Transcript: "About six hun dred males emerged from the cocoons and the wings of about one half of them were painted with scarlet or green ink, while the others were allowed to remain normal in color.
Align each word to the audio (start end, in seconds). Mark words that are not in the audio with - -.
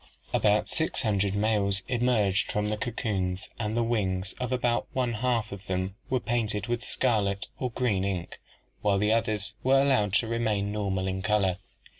"About 0.33 0.67
six 0.67 1.03
hun 1.03 1.19
dred 1.19 1.35
males 1.35 1.83
emerged 1.87 2.51
from 2.51 2.69
the 2.69 2.75
cocoons 2.77 3.49
and 3.59 3.77
the 3.77 3.83
wings 3.83 4.33
of 4.39 4.51
about 4.51 4.87
one 4.93 5.13
half 5.13 5.51
of 5.51 5.67
them 5.67 5.93
were 6.09 6.19
painted 6.19 6.65
with 6.65 6.83
scarlet 6.83 7.45
or 7.59 7.69
green 7.69 8.03
ink, 8.03 8.39
while 8.81 8.97
the 8.97 9.11
others 9.11 9.53
were 9.61 9.79
allowed 9.79 10.13
to 10.13 10.27
remain 10.27 10.71
normal 10.71 11.05
in 11.05 11.21
color. 11.21 11.59